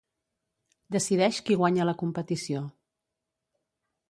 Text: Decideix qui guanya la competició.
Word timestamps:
Decideix 0.95 1.41
qui 1.49 1.59
guanya 1.61 1.87
la 1.91 1.95
competició. 2.03 2.65